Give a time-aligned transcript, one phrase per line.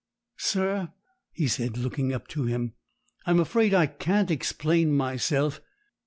[0.37, 0.91] 'Sir,'
[1.31, 2.73] he said, looking up to him,
[3.27, 5.61] 'I'm afraid I can't explain myself.